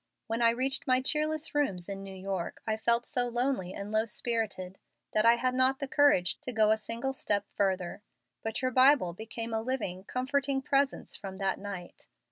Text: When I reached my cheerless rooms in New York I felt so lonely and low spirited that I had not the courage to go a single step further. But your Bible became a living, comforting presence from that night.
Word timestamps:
When 0.25 0.41
I 0.41 0.49
reached 0.49 0.87
my 0.87 0.99
cheerless 0.99 1.53
rooms 1.53 1.87
in 1.87 2.01
New 2.01 2.15
York 2.15 2.63
I 2.65 2.75
felt 2.75 3.05
so 3.05 3.27
lonely 3.27 3.71
and 3.75 3.91
low 3.91 4.05
spirited 4.07 4.79
that 5.11 5.27
I 5.27 5.35
had 5.35 5.53
not 5.53 5.77
the 5.77 5.87
courage 5.87 6.39
to 6.39 6.51
go 6.51 6.71
a 6.71 6.75
single 6.79 7.13
step 7.13 7.45
further. 7.53 8.01
But 8.41 8.63
your 8.63 8.71
Bible 8.71 9.13
became 9.13 9.53
a 9.53 9.61
living, 9.61 10.05
comforting 10.05 10.63
presence 10.63 11.15
from 11.15 11.37
that 11.37 11.59
night. 11.59 12.07